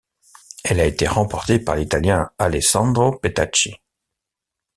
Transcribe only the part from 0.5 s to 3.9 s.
Elle a été remportée par l'Italien Alessandro Petacchi.